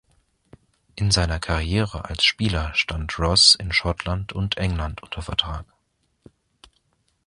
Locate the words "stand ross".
2.73-3.53